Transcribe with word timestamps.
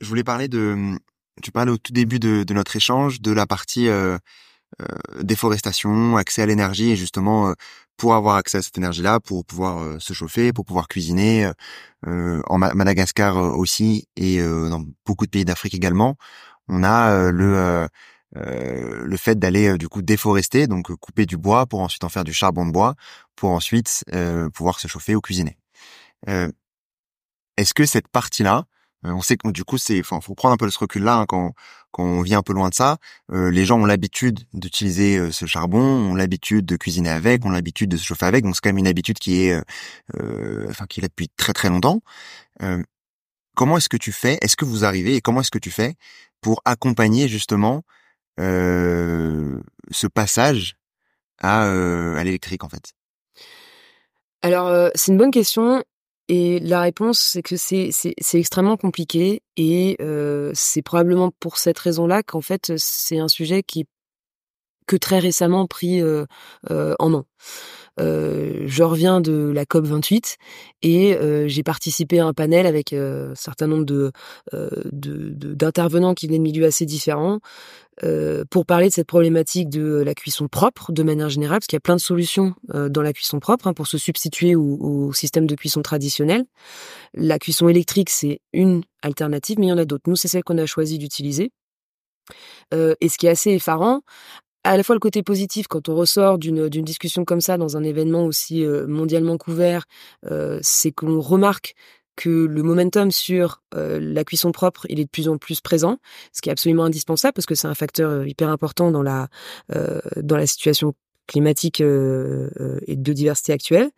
je 0.00 0.06
voulais 0.08 0.24
parler 0.24 0.48
de, 0.48 0.98
tu 1.42 1.52
parlais 1.52 1.72
au 1.72 1.78
tout 1.78 1.92
début 1.92 2.18
de, 2.18 2.44
de 2.44 2.54
notre 2.54 2.76
échange 2.76 3.20
de 3.20 3.32
la 3.32 3.46
partie 3.46 3.88
euh, 3.88 4.18
euh, 4.82 5.22
déforestation, 5.22 6.16
accès 6.16 6.42
à 6.42 6.46
l'énergie 6.46 6.90
et 6.90 6.96
justement 6.96 7.48
euh, 7.48 7.52
pour 7.96 8.14
avoir 8.14 8.36
accès 8.36 8.58
à 8.58 8.62
cette 8.62 8.76
énergie-là, 8.76 9.20
pour 9.20 9.44
pouvoir 9.46 9.78
euh, 9.78 9.98
se 9.98 10.12
chauffer, 10.12 10.52
pour 10.52 10.64
pouvoir 10.66 10.88
cuisiner, 10.88 11.50
en 12.04 12.58
Madagascar 12.58 13.36
aussi 13.36 14.06
et 14.16 14.40
dans 14.40 14.84
beaucoup 15.04 15.24
de 15.24 15.30
pays 15.30 15.44
d'Afrique 15.44 15.74
également, 15.74 16.16
on 16.68 16.84
a 16.84 17.30
le 17.32 17.88
le 18.34 19.16
fait 19.16 19.38
d'aller 19.38 19.78
du 19.78 19.88
coup 19.88 20.02
déforester, 20.02 20.66
donc 20.66 20.94
couper 20.96 21.26
du 21.26 21.36
bois 21.36 21.66
pour 21.66 21.80
ensuite 21.80 22.04
en 22.04 22.08
faire 22.08 22.22
du 22.22 22.34
charbon 22.34 22.66
de 22.66 22.70
bois, 22.70 22.94
pour 23.34 23.50
ensuite 23.50 24.04
pouvoir 24.52 24.78
se 24.78 24.86
chauffer 24.88 25.16
ou 25.16 25.20
cuisiner. 25.20 25.56
Est-ce 27.56 27.74
que 27.74 27.86
cette 27.86 28.08
partie-là, 28.08 28.58
euh, 28.58 28.75
on 29.12 29.20
sait 29.20 29.36
que 29.36 29.48
du 29.50 29.64
coup, 29.64 29.78
c'est, 29.78 30.00
enfin, 30.00 30.20
faut 30.20 30.34
prendre 30.34 30.54
un 30.54 30.56
peu 30.56 30.70
ce 30.70 30.78
recul-là 30.78 31.16
hein, 31.18 31.26
quand, 31.26 31.52
quand 31.90 32.02
on 32.02 32.22
vient 32.22 32.38
un 32.38 32.42
peu 32.42 32.52
loin 32.52 32.68
de 32.68 32.74
ça. 32.74 32.98
Euh, 33.32 33.50
les 33.50 33.64
gens 33.64 33.78
ont 33.80 33.84
l'habitude 33.86 34.40
d'utiliser 34.52 35.16
euh, 35.18 35.30
ce 35.32 35.46
charbon, 35.46 35.80
ont 35.80 36.14
l'habitude 36.14 36.66
de 36.66 36.76
cuisiner 36.76 37.10
avec, 37.10 37.44
ont 37.44 37.50
l'habitude 37.50 37.90
de 37.90 37.96
se 37.96 38.04
chauffer 38.04 38.26
avec. 38.26 38.44
Donc 38.44 38.54
c'est 38.54 38.60
quand 38.62 38.70
même 38.70 38.78
une 38.78 38.86
habitude 38.86 39.18
qui 39.18 39.42
est, 39.42 39.60
enfin, 40.68 40.86
qui 40.86 41.00
est 41.00 41.02
là 41.02 41.08
depuis 41.08 41.28
très 41.36 41.52
très 41.52 41.68
longtemps. 41.68 42.00
comment 43.54 43.78
est-ce 43.78 43.88
que 43.88 43.96
tu 43.96 44.12
fais 44.12 44.38
Est-ce 44.42 44.56
que 44.56 44.64
vous 44.64 44.84
arrivez 44.84 45.16
et 45.16 45.20
comment 45.20 45.40
est-ce 45.40 45.50
que 45.50 45.58
tu 45.58 45.70
fais 45.70 45.94
pour 46.40 46.60
accompagner 46.64 47.28
justement 47.28 47.82
ce 48.38 50.06
passage 50.12 50.76
à, 51.40 51.62
à 51.62 52.24
l'électrique 52.24 52.64
en 52.64 52.68
fait? 52.68 52.92
Alors, 54.42 54.90
c'est 54.94 55.12
une 55.12 55.18
bonne 55.18 55.30
question. 55.30 55.82
Et 56.28 56.58
la 56.58 56.80
réponse, 56.80 57.20
c'est 57.20 57.42
que 57.42 57.56
c'est 57.56 57.92
extrêmement 58.34 58.76
compliqué 58.76 59.42
et 59.56 59.96
euh, 60.00 60.50
c'est 60.54 60.82
probablement 60.82 61.30
pour 61.38 61.56
cette 61.56 61.78
raison-là 61.78 62.22
qu'en 62.24 62.40
fait 62.40 62.72
c'est 62.76 63.18
un 63.18 63.28
sujet 63.28 63.62
qui 63.62 63.86
que 64.86 64.96
très 64.96 65.18
récemment 65.18 65.66
pris 65.66 66.00
euh, 66.00 66.26
euh, 66.70 66.94
en 66.98 67.10
main. 67.10 67.26
Euh, 67.98 68.64
je 68.66 68.82
reviens 68.82 69.20
de 69.20 69.50
la 69.54 69.64
COP 69.64 69.86
28 69.86 70.36
et 70.82 71.16
euh, 71.16 71.48
j'ai 71.48 71.62
participé 71.62 72.18
à 72.18 72.26
un 72.26 72.34
panel 72.34 72.66
avec 72.66 72.92
euh, 72.92 73.32
un 73.32 73.34
certain 73.34 73.66
nombre 73.66 73.86
de 73.86 74.12
d'intervenants 74.52 76.14
qui 76.14 76.26
venaient 76.26 76.38
de 76.38 76.42
milieux 76.42 76.66
assez 76.66 76.86
différents 76.86 77.40
pour 78.50 78.66
parler 78.66 78.88
de 78.88 78.92
cette 78.92 79.06
problématique 79.06 79.70
de 79.70 80.02
la 80.04 80.14
cuisson 80.14 80.48
propre 80.48 80.92
de 80.92 81.02
manière 81.02 81.30
générale, 81.30 81.60
parce 81.60 81.66
qu'il 81.66 81.76
y 81.76 81.78
a 81.78 81.80
plein 81.80 81.96
de 81.96 82.00
solutions 82.00 82.54
dans 82.68 83.00
la 83.02 83.14
cuisson 83.14 83.40
propre 83.40 83.68
hein, 83.68 83.72
pour 83.72 83.86
se 83.86 83.96
substituer 83.96 84.54
au, 84.54 84.76
au, 84.80 85.12
système 85.14 85.46
de 85.46 85.54
cuisson 85.54 85.80
traditionnel. 85.80 86.44
La 87.14 87.38
cuisson 87.38 87.68
électrique, 87.68 88.10
c'est 88.10 88.40
une 88.52 88.82
alternative, 89.00 89.58
mais 89.58 89.66
il 89.66 89.70
y 89.70 89.72
en 89.72 89.78
a 89.78 89.86
d'autres. 89.86 90.04
Nous, 90.08 90.16
c'est 90.16 90.28
celle 90.28 90.44
qu'on 90.44 90.58
a 90.58 90.66
choisi 90.66 90.98
d'utiliser. 90.98 91.52
et 92.72 93.08
ce 93.08 93.16
qui 93.16 93.26
est 93.26 93.30
assez 93.30 93.52
effarant, 93.52 94.02
à 94.66 94.76
la 94.76 94.82
fois 94.82 94.94
le 94.94 95.00
côté 95.00 95.22
positif 95.22 95.66
quand 95.68 95.88
on 95.88 95.94
ressort 95.94 96.38
d'une 96.38 96.68
discussion 96.68 97.24
comme 97.24 97.40
ça 97.40 97.56
dans 97.56 97.76
un 97.76 97.82
événement 97.82 98.24
aussi 98.24 98.64
euh, 98.64 98.86
mondialement 98.86 99.38
couvert, 99.38 99.84
euh, 100.30 100.58
c'est 100.62 100.92
qu'on 100.92 101.20
remarque 101.20 101.74
que 102.16 102.30
le 102.30 102.62
momentum 102.62 103.10
sur 103.10 103.62
euh, 103.74 103.98
la 104.00 104.24
cuisson 104.24 104.50
propre, 104.50 104.86
il 104.88 104.98
est 105.00 105.04
de 105.04 105.10
plus 105.10 105.28
en 105.28 105.36
plus 105.36 105.60
présent, 105.60 105.98
ce 106.32 106.40
qui 106.40 106.48
est 106.48 106.52
absolument 106.52 106.84
indispensable 106.84 107.34
parce 107.34 107.46
que 107.46 107.54
c'est 107.54 107.68
un 107.68 107.74
facteur 107.74 108.26
hyper 108.26 108.48
important 108.48 108.90
dans 108.90 109.02
la 109.02 109.28
dans 110.16 110.36
la 110.36 110.46
situation 110.46 110.94
climatique 111.26 111.80
et 111.80 111.84
de 111.84 113.02
biodiversité 113.02 113.52
actuelle. 113.52 113.90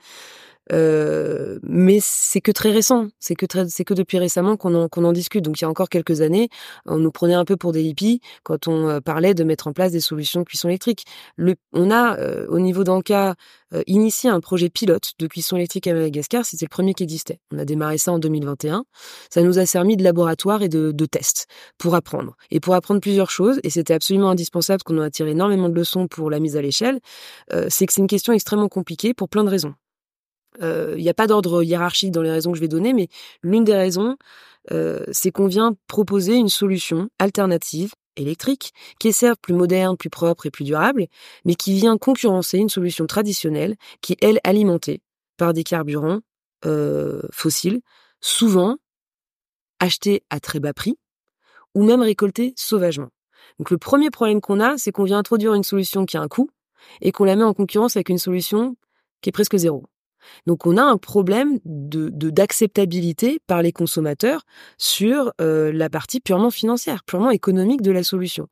Euh, 0.72 1.58
mais 1.62 1.98
c'est 2.00 2.40
que 2.40 2.52
très 2.52 2.70
récent, 2.70 3.08
c'est 3.18 3.34
que 3.34 3.46
c'est 3.68 3.84
que 3.84 3.94
depuis 3.94 4.18
récemment 4.18 4.56
qu'on 4.56 4.74
en, 4.74 4.88
qu'on 4.88 5.04
en 5.04 5.12
discute. 5.12 5.44
Donc 5.44 5.60
il 5.60 5.62
y 5.62 5.64
a 5.64 5.68
encore 5.68 5.88
quelques 5.88 6.20
années, 6.20 6.48
on 6.86 6.98
nous 6.98 7.10
prenait 7.10 7.34
un 7.34 7.44
peu 7.44 7.56
pour 7.56 7.72
des 7.72 7.82
hippies 7.82 8.20
quand 8.42 8.68
on 8.68 8.88
euh, 8.88 9.00
parlait 9.00 9.34
de 9.34 9.44
mettre 9.44 9.66
en 9.66 9.72
place 9.72 9.92
des 9.92 10.00
solutions 10.00 10.40
de 10.40 10.44
cuisson 10.44 10.68
électrique. 10.68 11.04
Le, 11.36 11.54
on 11.72 11.90
a 11.90 12.18
euh, 12.18 12.46
au 12.48 12.60
niveau 12.60 12.84
d'Anka 12.84 13.34
initié 13.86 14.30
un 14.30 14.40
projet 14.40 14.70
pilote 14.70 15.12
de 15.18 15.26
cuisson 15.26 15.56
électrique 15.56 15.86
à 15.88 15.92
Madagascar. 15.92 16.42
C'était 16.46 16.64
le 16.64 16.70
premier 16.70 16.94
qui 16.94 17.02
existait. 17.02 17.38
On 17.52 17.58
a 17.58 17.66
démarré 17.66 17.98
ça 17.98 18.12
en 18.12 18.18
2021. 18.18 18.86
Ça 19.28 19.42
nous 19.42 19.58
a 19.58 19.66
servi 19.66 19.98
de 19.98 20.02
laboratoire 20.02 20.62
et 20.62 20.70
de, 20.70 20.90
de 20.90 21.04
test 21.04 21.46
pour 21.76 21.94
apprendre 21.94 22.34
et 22.50 22.60
pour 22.60 22.74
apprendre 22.74 23.02
plusieurs 23.02 23.30
choses. 23.30 23.60
Et 23.64 23.70
c'était 23.70 23.92
absolument 23.92 24.30
indispensable 24.30 24.82
qu'on 24.84 24.98
a 25.02 25.10
tiré 25.10 25.32
énormément 25.32 25.68
de 25.68 25.74
leçons 25.74 26.08
pour 26.08 26.30
la 26.30 26.40
mise 26.40 26.56
à 26.56 26.62
l'échelle. 26.62 26.98
c'est 27.68 27.84
que 27.84 27.92
c'est 27.92 28.00
une 28.00 28.06
question 28.06 28.32
extrêmement 28.32 28.68
compliquée 28.68 29.12
pour 29.12 29.28
plein 29.28 29.44
de 29.44 29.50
raisons. 29.50 29.74
Il 30.60 30.96
n'y 30.96 31.08
a 31.08 31.14
pas 31.14 31.26
d'ordre 31.26 31.62
hiérarchique 31.62 32.10
dans 32.10 32.22
les 32.22 32.30
raisons 32.30 32.50
que 32.52 32.56
je 32.56 32.62
vais 32.62 32.68
donner, 32.68 32.92
mais 32.92 33.08
l'une 33.42 33.64
des 33.64 33.74
raisons, 33.74 34.16
c'est 35.12 35.30
qu'on 35.30 35.46
vient 35.46 35.76
proposer 35.86 36.34
une 36.34 36.48
solution 36.48 37.08
alternative 37.18 37.92
électrique 38.16 38.72
qui 38.98 39.08
est 39.08 39.12
certes 39.12 39.40
plus 39.40 39.54
moderne, 39.54 39.96
plus 39.96 40.10
propre 40.10 40.46
et 40.46 40.50
plus 40.50 40.64
durable, 40.64 41.06
mais 41.44 41.54
qui 41.54 41.74
vient 41.74 41.96
concurrencer 41.96 42.58
une 42.58 42.68
solution 42.68 43.06
traditionnelle 43.06 43.76
qui 44.00 44.14
est, 44.14 44.24
elle, 44.24 44.40
alimentée 44.42 45.00
par 45.36 45.52
des 45.52 45.62
carburants 45.62 46.20
fossiles, 47.30 47.80
souvent 48.20 48.76
achetés 49.78 50.24
à 50.30 50.40
très 50.40 50.58
bas 50.58 50.72
prix 50.72 50.98
ou 51.74 51.84
même 51.84 52.02
récoltés 52.02 52.52
sauvagement. 52.56 53.10
Donc 53.60 53.70
le 53.70 53.78
premier 53.78 54.10
problème 54.10 54.40
qu'on 54.40 54.58
a, 54.58 54.76
c'est 54.76 54.90
qu'on 54.90 55.04
vient 55.04 55.18
introduire 55.18 55.54
une 55.54 55.62
solution 55.62 56.04
qui 56.04 56.16
a 56.16 56.20
un 56.20 56.28
coût 56.28 56.50
et 57.00 57.12
qu'on 57.12 57.24
la 57.24 57.36
met 57.36 57.44
en 57.44 57.54
concurrence 57.54 57.96
avec 57.96 58.08
une 58.08 58.18
solution 58.18 58.76
qui 59.20 59.28
est 59.28 59.32
presque 59.32 59.56
zéro. 59.56 59.84
Donc 60.46 60.66
on 60.66 60.76
a 60.76 60.82
un 60.82 60.98
problème 60.98 61.58
de 61.64 62.08
d'acceptabilité 62.30 63.40
par 63.46 63.62
les 63.62 63.72
consommateurs 63.72 64.42
sur 64.76 65.32
euh, 65.40 65.72
la 65.72 65.88
partie 65.88 66.20
purement 66.20 66.50
financière, 66.50 67.04
purement 67.04 67.30
économique 67.30 67.82
de 67.82 67.90
la 67.90 68.02
solution. 68.02 68.48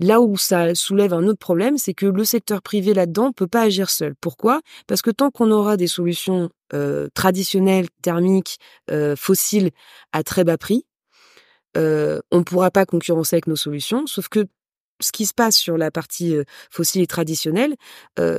Là 0.00 0.20
où 0.20 0.36
ça 0.36 0.74
soulève 0.74 1.12
un 1.12 1.26
autre 1.26 1.38
problème, 1.38 1.78
c'est 1.78 1.94
que 1.94 2.06
le 2.06 2.24
secteur 2.24 2.62
privé 2.62 2.94
là-dedans 2.94 3.32
peut 3.32 3.46
pas 3.46 3.62
agir 3.62 3.90
seul. 3.90 4.14
Pourquoi? 4.20 4.60
Parce 4.86 5.02
que 5.02 5.10
tant 5.10 5.30
qu'on 5.30 5.50
aura 5.50 5.76
des 5.76 5.86
solutions 5.86 6.50
euh, 6.72 7.08
traditionnelles, 7.14 7.88
thermiques, 8.02 8.58
euh, 8.90 9.16
fossiles 9.16 9.70
à 10.12 10.22
très 10.22 10.44
bas 10.44 10.58
prix, 10.58 10.84
on 11.76 12.38
ne 12.38 12.42
pourra 12.42 12.70
pas 12.70 12.86
concurrencer 12.86 13.36
avec 13.36 13.48
nos 13.48 13.56
solutions. 13.56 14.06
Sauf 14.06 14.28
que 14.28 14.46
ce 15.00 15.12
qui 15.12 15.26
se 15.26 15.34
passe 15.34 15.56
sur 15.56 15.76
la 15.76 15.90
partie 15.90 16.36
fossile 16.70 17.02
et 17.02 17.06
traditionnelle, 17.06 17.76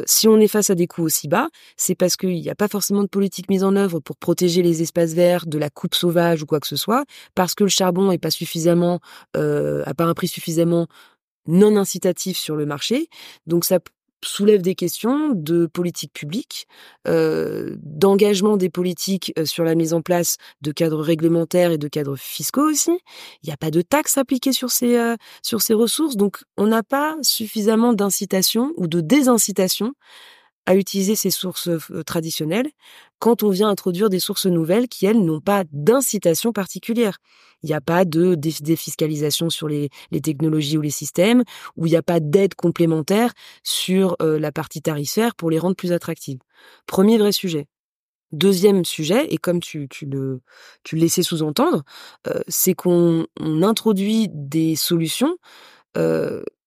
si 0.06 0.28
on 0.28 0.40
est 0.40 0.48
face 0.48 0.70
à 0.70 0.76
des 0.76 0.88
coûts 0.88 1.04
aussi 1.04 1.28
bas, 1.28 1.50
c'est 1.76 1.96
parce 1.96 2.16
qu'il 2.16 2.42
n'y 2.42 2.50
a 2.50 2.56
pas 2.56 2.68
forcément 2.68 3.04
de 3.04 3.08
politique 3.08 3.50
mise 3.50 3.64
en 3.64 3.76
œuvre 3.76 4.00
pour 4.00 4.18
protéger 4.18 4.62
les 4.62 4.82
espaces 4.82 5.14
verts 5.14 5.46
de 5.46 5.58
la 5.58 5.70
coupe 5.70 5.96
sauvage 5.96 6.44
ou 6.44 6.46
quoi 6.46 6.60
que 6.60 6.68
ce 6.68 6.76
soit, 6.76 7.06
parce 7.36 7.56
que 7.56 7.64
le 7.64 7.70
charbon 7.70 8.10
n'est 8.10 8.18
pas 8.18 8.32
suffisamment, 8.32 9.00
euh, 9.36 9.84
a 9.86 9.94
pas 9.94 10.06
un 10.06 10.14
prix 10.14 10.28
suffisamment 10.28 10.88
non 11.48 11.78
incitatif 11.78 12.38
sur 12.38 12.56
le 12.56 12.66
marché. 12.66 13.10
Donc 13.46 13.66
ça 13.66 13.80
soulève 14.26 14.62
des 14.62 14.76
questions 14.76 15.32
de 15.34 15.68
politique 15.68 16.14
publique, 16.14 16.68
euh, 17.08 17.76
d'engagement 17.82 18.58
des 18.58 18.70
politiques 18.70 19.34
euh, 19.38 19.46
sur 19.46 19.64
la 19.64 19.76
mise 19.76 19.94
en 19.94 20.02
place 20.02 20.38
de 20.62 20.72
cadres 20.72 21.02
réglementaires 21.02 21.72
et 21.72 21.78
de 21.78 21.88
cadres 21.88 22.16
fiscaux 22.16 22.70
aussi. 22.70 23.00
Il 23.44 23.48
n'y 23.48 23.54
a 23.54 23.58
pas 23.58 23.72
de 23.72 23.82
taxes 23.82 24.18
appliquées 24.18 24.54
sur 24.54 24.72
ces 24.72 24.98
euh, 24.98 25.16
sur 25.44 25.62
ces 25.62 25.74
ressources, 25.74 26.16
donc 26.16 26.44
on 26.58 26.68
n'a 26.68 26.84
pas 26.84 27.16
suffisamment 27.22 27.94
d'incitation 27.94 28.74
ou 28.78 28.88
de 28.88 29.02
désincitation 29.02 29.94
à 30.68 30.76
utiliser 30.76 31.16
ces 31.16 31.32
sources 31.32 31.70
euh, 31.70 32.04
traditionnelles 32.04 32.70
quand 33.20 33.42
on 33.42 33.50
vient 33.50 33.70
introduire 33.70 34.10
des 34.10 34.20
sources 34.20 34.46
nouvelles 34.46 34.88
qui, 34.88 35.08
elles, 35.08 35.24
n'ont 35.24 35.40
pas 35.40 35.64
d'incitation 35.72 36.52
particulière. 36.52 37.18
Il 37.64 37.68
n'y 37.68 37.74
a 37.74 37.82
pas 37.82 38.06
de 38.06 38.36
défiscalisation 38.36 39.50
sur 39.50 39.68
les, 39.68 39.90
technologies 40.22 40.78
ou 40.78 40.82
les 40.82 40.92
systèmes, 40.92 41.44
ou 41.78 41.88
il 41.88 41.92
n'y 41.92 41.96
a 41.96 42.04
pas 42.04 42.20
d'aide 42.20 42.54
complémentaire 42.54 43.34
sur 43.64 44.16
euh, 44.22 44.38
la 44.38 44.52
partie 44.52 44.82
tarifaire 44.82 45.34
pour 45.34 45.50
les 45.50 45.58
rendre 45.58 45.76
plus 45.76 45.94
attractives. 45.94 46.38
Premier 46.86 47.18
vrai 47.18 47.32
sujet. 47.32 47.66
Deuxième 48.34 48.84
sujet, 48.84 49.34
et 49.34 49.38
comme 49.38 49.62
tu, 49.62 49.88
tu 49.90 50.06
le, 50.06 50.42
tu 50.84 50.98
laissais 50.98 51.24
sous-entendre, 51.24 51.84
euh, 52.28 52.42
c'est 52.50 52.74
qu'on 52.74 53.26
introduit 53.64 54.28
des 54.32 54.76
solutions 54.76 55.38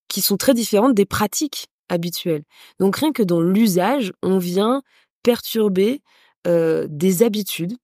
qui 0.08 0.23
sont 0.23 0.37
très 0.37 0.55
différentes 0.55 0.94
des 0.94 1.06
pratiques 1.06 1.69
habituel. 1.90 2.42
Donc 2.78 2.96
rien 2.96 3.12
que 3.12 3.22
dans 3.22 3.40
l'usage, 3.40 4.12
on 4.22 4.38
vient 4.38 4.82
perturber 5.22 6.02
des 6.46 7.22
habitudes 7.22 7.76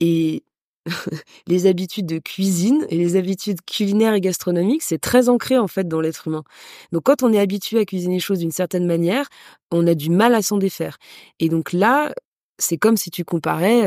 et 0.00 0.42
les 1.46 1.66
habitudes 1.66 2.06
de 2.06 2.18
cuisine 2.18 2.84
et 2.88 2.96
les 2.96 3.16
habitudes 3.16 3.60
culinaires 3.64 4.14
et 4.14 4.20
gastronomiques, 4.20 4.82
c'est 4.82 4.98
très 4.98 5.28
ancré 5.28 5.58
en 5.58 5.68
fait 5.68 5.86
dans 5.86 6.00
l'être 6.00 6.26
humain. 6.28 6.42
Donc 6.90 7.04
quand 7.04 7.22
on 7.22 7.32
est 7.32 7.38
habitué 7.38 7.78
à 7.78 7.84
cuisiner 7.84 8.14
les 8.14 8.20
choses 8.20 8.40
d'une 8.40 8.50
certaine 8.50 8.86
manière, 8.86 9.28
on 9.70 9.86
a 9.86 9.94
du 9.94 10.10
mal 10.10 10.34
à 10.34 10.42
s'en 10.42 10.58
défaire. 10.58 10.98
Et 11.38 11.48
donc 11.48 11.72
là, 11.72 12.12
c'est 12.58 12.76
comme 12.76 12.96
si 12.96 13.10
tu 13.10 13.24
comparais, 13.24 13.84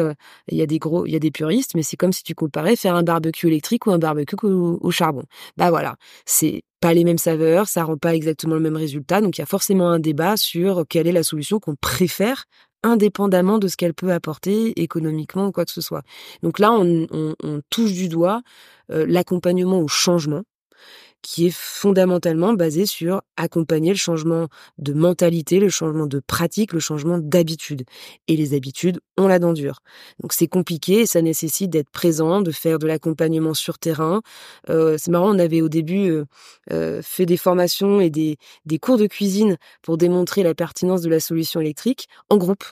il 0.50 0.58
y 0.58 0.62
a 0.62 0.66
des 0.66 0.80
gros, 0.80 1.06
il 1.06 1.14
y 1.14 1.16
a 1.16 1.20
des 1.20 1.32
puristes, 1.32 1.76
mais 1.76 1.84
c'est 1.84 1.98
comme 1.98 2.14
si 2.14 2.24
tu 2.24 2.36
comparais 2.36 2.76
faire 2.76 2.96
un 2.96 3.04
barbecue 3.04 3.48
électrique 3.48 3.86
ou 3.88 3.92
un 3.92 4.00
barbecue 4.00 4.36
au 4.44 4.92
charbon. 4.92 5.24
Bah 5.58 5.70
voilà, 5.70 5.96
c'est 6.26 6.64
pas 6.82 6.94
les 6.94 7.04
mêmes 7.04 7.18
saveurs, 7.18 7.68
ça 7.68 7.84
rend 7.84 7.98
pas 7.98 8.14
exactement 8.16 8.56
le 8.56 8.62
même 8.62 8.76
résultat. 8.76 9.22
Donc 9.22 9.38
il 9.38 9.42
y 9.42 9.44
a 9.44 9.48
forcément 9.48 9.90
un 9.90 10.00
débat 10.00 10.38
sur 10.38 10.86
quelle 10.88 11.08
est 11.08 11.12
la 11.12 11.24
solution 11.24 11.60
qu'on 11.60 11.76
préfère 11.76 12.46
indépendamment 12.84 13.58
de 13.58 13.68
ce 13.68 13.76
qu'elle 13.76 13.94
peut 13.94 14.12
apporter 14.12 14.80
économiquement 14.82 15.48
ou 15.48 15.52
quoi 15.52 15.66
que 15.66 15.72
ce 15.72 15.82
soit. 15.82 16.04
Donc 16.44 16.60
là, 16.60 16.72
on, 16.72 17.08
touche 17.70 17.94
du 17.94 18.08
doigt 18.08 18.42
euh, 18.92 19.06
l'accompagnement 19.08 19.80
au 19.80 19.88
changement 19.88 20.44
qui 21.26 21.48
est 21.48 21.54
fondamentalement 21.54 22.54
basé 22.54 22.86
sur 22.86 23.24
accompagner 23.36 23.90
le 23.90 23.98
changement 23.98 24.48
de 24.78 24.94
mentalité, 24.94 25.60
le 25.60 25.70
changement 25.70 26.06
de 26.06 26.20
pratique, 26.20 26.72
le 26.72 26.80
changement 26.80 27.18
d'habitude. 27.18 27.84
Et 28.28 28.38
les 28.38 28.54
habitudes, 28.54 29.00
on 29.18 29.28
la 29.28 29.40
dent 29.40 29.52
dure. 29.52 29.80
Donc 30.22 30.34
c'est 30.34 30.48
compliqué 30.48 31.02
et 31.02 31.06
ça 31.08 31.24
nécessite 31.24 31.72
d'être 31.72 31.90
présent, 31.90 32.42
de 32.42 32.52
faire 32.52 32.78
de 32.78 32.86
l'accompagnement 32.86 33.56
sur 33.56 33.80
terrain. 33.80 34.22
Euh, 34.70 34.98
c'est 35.00 35.10
marrant, 35.10 35.36
on 35.36 35.40
avait 35.40 35.62
au 35.62 35.68
début 35.68 36.12
euh, 36.12 36.26
euh, 36.72 37.02
fait 37.02 37.26
des 37.26 37.38
formations 37.38 38.00
et 38.00 38.12
des, 38.12 38.38
cours 38.80 38.98
de 39.00 39.08
cuisine 39.08 39.58
pour 39.82 39.98
démontrer 39.98 40.44
la 40.44 40.54
pertinence 40.54 41.02
de 41.02 41.10
la 41.10 41.20
solution 41.20 41.60
électrique 41.60 42.08
en 42.30 42.38
groupe. 42.38 42.66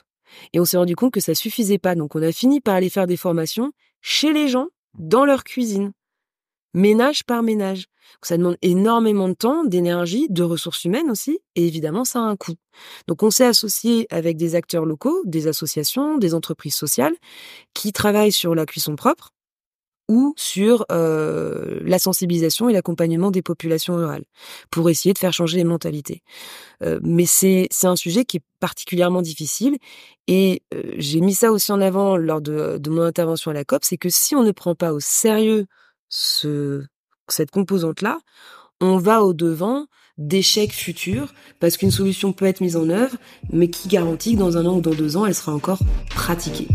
Et 0.52 0.60
on 0.60 0.64
s'est 0.64 0.76
rendu 0.76 0.94
compte 0.94 1.12
que 1.12 1.20
ça 1.20 1.34
suffisait 1.34 1.78
pas. 1.78 1.96
Donc 1.96 2.14
on 2.14 2.22
a 2.22 2.30
fini 2.30 2.60
par 2.60 2.76
aller 2.76 2.88
faire 2.88 3.08
des 3.08 3.16
formations 3.16 3.72
chez 4.00 4.32
les 4.32 4.46
gens, 4.46 4.68
dans 4.96 5.24
leur 5.24 5.42
cuisine 5.42 5.92
ménage 6.74 7.24
par 7.24 7.42
ménage. 7.42 7.86
Ça 8.22 8.36
demande 8.36 8.56
énormément 8.62 9.28
de 9.28 9.34
temps, 9.34 9.64
d'énergie, 9.64 10.26
de 10.30 10.42
ressources 10.42 10.84
humaines 10.84 11.10
aussi, 11.10 11.40
et 11.56 11.66
évidemment, 11.66 12.04
ça 12.04 12.20
a 12.20 12.22
un 12.22 12.36
coût. 12.36 12.54
Donc, 13.06 13.22
on 13.22 13.30
s'est 13.30 13.46
associé 13.46 14.06
avec 14.10 14.36
des 14.36 14.54
acteurs 14.54 14.84
locaux, 14.84 15.22
des 15.24 15.46
associations, 15.46 16.18
des 16.18 16.34
entreprises 16.34 16.74
sociales, 16.74 17.14
qui 17.74 17.92
travaillent 17.92 18.32
sur 18.32 18.54
la 18.54 18.66
cuisson 18.66 18.96
propre 18.96 19.30
ou 20.08 20.34
sur 20.36 20.84
euh, 20.92 21.80
la 21.82 21.98
sensibilisation 21.98 22.68
et 22.68 22.74
l'accompagnement 22.74 23.30
des 23.30 23.40
populations 23.40 23.96
rurales, 23.96 24.24
pour 24.70 24.90
essayer 24.90 25.14
de 25.14 25.18
faire 25.18 25.32
changer 25.32 25.56
les 25.56 25.64
mentalités. 25.64 26.22
Euh, 26.82 27.00
mais 27.02 27.24
c'est 27.24 27.68
un 27.84 27.96
sujet 27.96 28.26
qui 28.26 28.38
est 28.38 28.44
particulièrement 28.60 29.22
difficile, 29.22 29.78
et 30.26 30.62
euh, 30.74 30.82
j'ai 30.98 31.20
mis 31.20 31.34
ça 31.34 31.52
aussi 31.52 31.72
en 31.72 31.80
avant 31.80 32.18
lors 32.18 32.42
de, 32.42 32.76
de 32.78 32.90
mon 32.90 33.02
intervention 33.02 33.50
à 33.50 33.54
la 33.54 33.64
COP, 33.64 33.82
c'est 33.84 33.96
que 33.96 34.10
si 34.10 34.34
on 34.34 34.42
ne 34.42 34.52
prend 34.52 34.74
pas 34.74 34.92
au 34.92 35.00
sérieux 35.00 35.66
ce, 36.14 36.84
cette 37.28 37.50
composante-là, 37.50 38.18
on 38.80 38.98
va 38.98 39.22
au-devant 39.22 39.86
d'échecs 40.16 40.72
futurs 40.72 41.34
parce 41.58 41.76
qu'une 41.76 41.90
solution 41.90 42.32
peut 42.32 42.44
être 42.44 42.60
mise 42.60 42.76
en 42.76 42.88
œuvre, 42.88 43.16
mais 43.50 43.68
qui 43.68 43.88
garantit 43.88 44.34
que 44.34 44.38
dans 44.38 44.56
un 44.56 44.64
an 44.66 44.76
ou 44.76 44.80
dans 44.80 44.94
deux 44.94 45.16
ans, 45.16 45.26
elle 45.26 45.34
sera 45.34 45.52
encore 45.52 45.80
pratiquée. 46.10 46.68